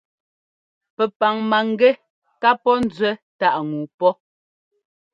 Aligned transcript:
Pɛpaŋ 0.95 1.35
mangɛ́ 1.49 1.91
ká 2.41 2.49
pɔ́ 2.63 2.75
nzuɛ 2.85 3.11
táʼ 3.39 3.55
ŋu 3.69 3.79
pɔ́. 3.99 4.11